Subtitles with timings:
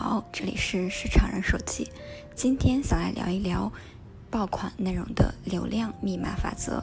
[0.00, 1.90] 好，这里是市场人手记。
[2.32, 3.72] 今天想来聊一聊
[4.30, 6.80] 爆款内容的流量密码法则。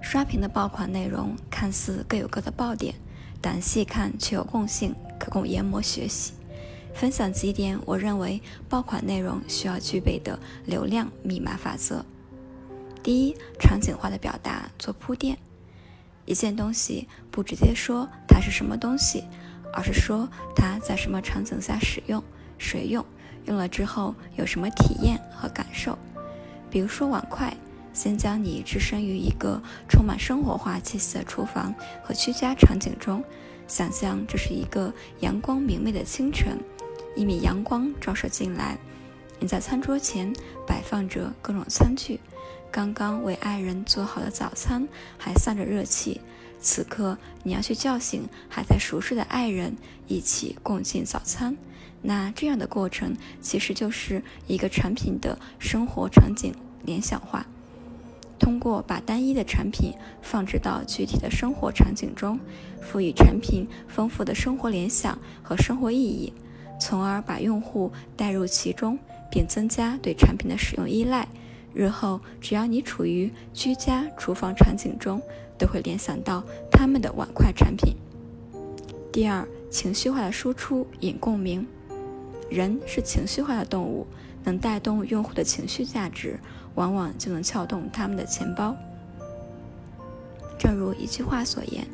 [0.00, 2.94] 刷屏的爆款内容看似各有各的爆点，
[3.40, 6.34] 但细看却有共性，可供研磨学习。
[6.94, 12.04] 分享几点我认为爆款内容需要具备的流量密码法则。
[13.02, 15.36] 第一，场景化的表达做铺垫。
[16.24, 19.24] 一件东西不直接说它是什么东西。
[19.72, 22.22] 而是说它在什么场景下使用，
[22.58, 23.04] 谁用，
[23.46, 25.98] 用了之后有什么体验和感受。
[26.70, 27.54] 比如说碗筷，
[27.92, 33.22] 先将你置身于一个充满生活化气息的厨房和居家场景中，
[33.66, 36.58] 想象这是一个阳光明媚的清晨，
[37.14, 38.78] 一米阳光照射进来，
[39.38, 40.32] 你在餐桌前
[40.66, 42.18] 摆放着各种餐具，
[42.70, 46.20] 刚刚为爱人做好的早餐还散着热气。
[46.62, 51.56] 此刻你要去叫醒还在熟睡的爱人，一起共进早餐。
[52.00, 56.54] 那这样的过程其实就是一个产品的生活场景
[56.84, 57.46] 联想化。
[58.38, 62.40] 通过把单一的产品放置到具体的生活场景中，
[62.80, 66.32] 赋予产品丰富的生活联想和生活意义，
[66.80, 68.98] 从而把用户带入其中，
[69.30, 71.28] 并增加对产品的使用依赖。
[71.74, 75.20] 日后只要你处于居家厨房场景中，
[75.58, 77.96] 都会联想到他们的碗筷产品。
[79.12, 81.66] 第二，情绪化的输出引共鸣。
[82.50, 84.06] 人是情绪化的动物，
[84.44, 86.38] 能带动用户的情绪价值，
[86.74, 88.76] 往往就能撬动他们的钱包。
[90.58, 91.86] 正如一句话所言：“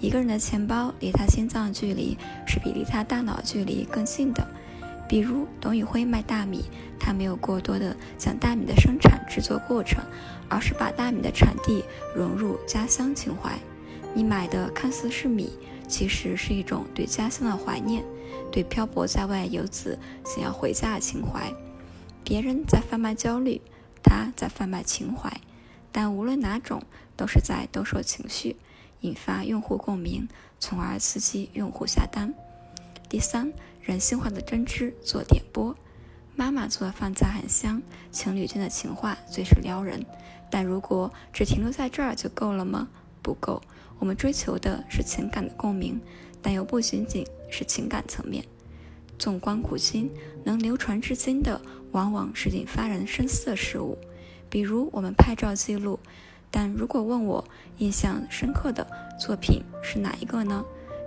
[0.00, 4.46] 一个人的钱包离他心脏距离是比离他大脑距离更近的。”
[5.08, 6.64] 比如董宇辉卖大米，
[6.98, 10.04] 他没有过多的讲大米的生产制作过程，
[10.48, 13.56] 而是把大米的产地融入家乡情怀。
[14.14, 15.52] 你买的看似是米，
[15.86, 18.02] 其实是一种对家乡的怀念，
[18.50, 21.52] 对漂泊在外游子想要回家的情怀。
[22.24, 23.60] 别人在贩卖焦虑，
[24.02, 25.40] 他在贩卖情怀，
[25.92, 26.82] 但无论哪种，
[27.16, 28.56] 都是在兜售情绪，
[29.02, 30.26] 引发用户共鸣，
[30.58, 32.34] 从而刺激用户下单。
[33.08, 33.52] 第三。
[33.82, 35.72] 人性化的针织做点播，
[36.34, 37.80] 妈妈做的饭菜很香，
[38.10, 40.04] 情侣间的情话最是撩人。
[40.50, 42.88] 但如果只停留在这儿就够了吗？
[43.22, 43.62] 不够，
[44.00, 46.00] 我们追求的是情感的共鸣，
[46.42, 48.44] 但又不仅仅是情感层面。
[49.16, 50.10] 纵观古今，
[50.42, 51.60] 能流传至今的，
[51.92, 53.96] 往往是引发人深思的事物，
[54.50, 56.00] 比如我们拍照记录。
[56.50, 57.44] 但如果问我
[57.78, 58.84] 印象深刻的
[59.16, 60.64] 作品是哪一个呢？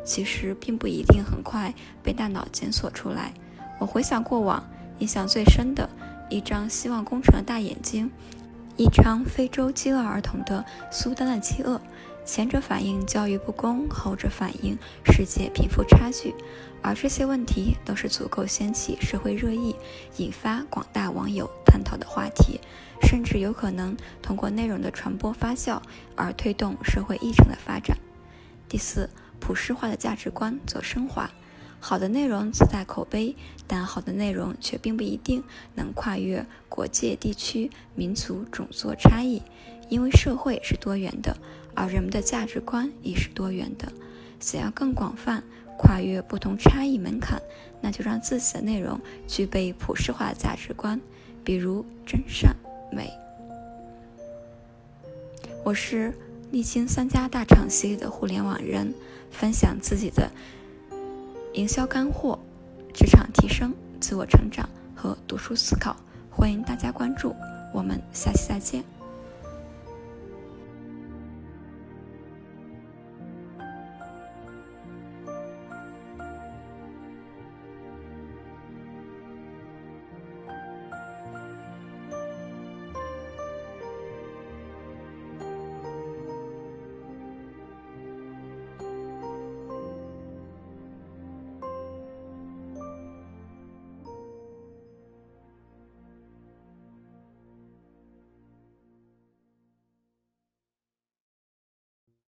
[0.10, 1.72] 其实并不一定很快
[2.02, 3.32] 被大脑检索出来。
[3.78, 5.88] 我回想过往，印象最深的
[6.32, 8.10] 一张希望工程的大眼睛，
[8.76, 11.80] 一张非洲饥饿儿童的苏丹的饥饿。
[12.26, 14.76] 前者反映教育不公，后者反映
[15.06, 16.34] 世界贫富差距。
[16.82, 19.76] 而这些问题都是足够掀起社会热议，
[20.18, 22.60] 引发广大网友探讨的话题，
[23.04, 25.80] 甚至有可能通过内容的传播发酵
[26.16, 27.96] 而推动社会议程的发展。
[28.68, 29.08] 第四。
[29.40, 31.30] 普世化的价值观做升华，
[31.80, 33.36] 好的内容自带口碑，
[33.66, 35.44] 但好的内容却并不一定
[35.76, 39.42] 能跨越国界、地区、民族、种族差异，
[39.90, 41.38] 因为社会是多元的，
[41.74, 43.92] 而人们的价值观也是多元的。
[44.40, 45.44] 想要更广泛
[45.78, 47.42] 跨越不同差异门槛，
[47.82, 51.00] 那就让自己的内容具备普世化的价值观，
[51.44, 52.56] 比如真善
[52.92, 53.12] 美。
[55.64, 56.14] 我是
[56.52, 58.94] 历经三家大厂系列的互联网人。
[59.32, 60.32] 分享自己的
[61.54, 62.40] 营销干货、
[62.94, 65.96] 职场提升、自我成长和读书思考，
[66.32, 67.36] 欢迎大家关注。
[67.72, 68.99] 我们下期再见。